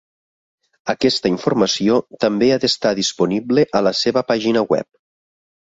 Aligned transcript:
Aquesta 0.93 1.31
informació 1.31 1.99
també 2.25 2.49
ha 2.55 2.59
d'estar 2.65 2.95
disponible 3.03 3.67
a 3.81 3.83
la 3.89 3.97
seva 4.03 4.29
pàgina 4.33 4.69
web. 4.75 4.91